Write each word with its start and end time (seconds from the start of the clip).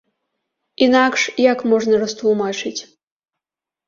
Інакш, 0.85 1.21
як 1.43 1.59
можна 1.73 1.99
растлумачыць? 2.05 2.81